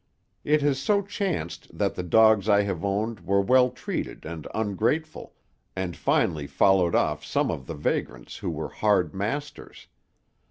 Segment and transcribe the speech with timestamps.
[0.43, 5.35] It has so chanced that the dogs I have owned were well treated and ungrateful,
[5.75, 9.85] and finally followed off some of the vagrants who were hard masters.